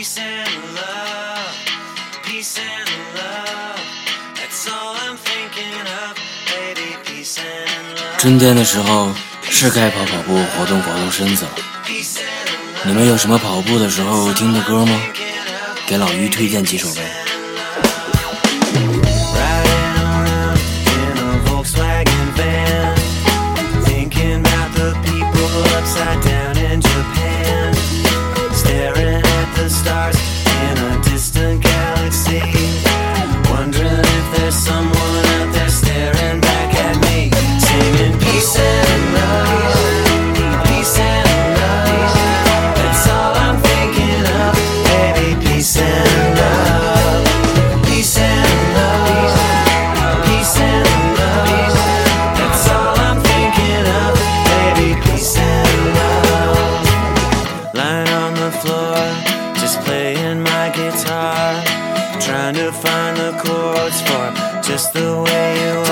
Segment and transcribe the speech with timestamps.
[0.00, 1.54] Peace and love,
[2.24, 3.78] peace and love.
[4.34, 6.16] That's all I'm thinking of,
[6.48, 6.96] baby.
[7.04, 8.18] Peace and love.
[8.18, 11.50] 春天的时候是该跑跑步，活动活动身子了。
[12.84, 14.98] 你们有什么跑步的时候听的歌吗？
[15.86, 17.02] 给老于推荐几首呗。
[62.50, 65.89] Trying to find the chords for just the way you are.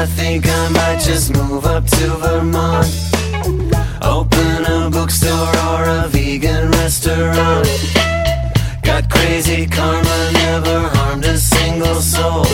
[0.00, 2.88] I think I might just move up to Vermont.
[4.00, 7.68] Open a bookstore or a vegan restaurant.
[8.82, 12.46] Got crazy karma, never harmed a single soul.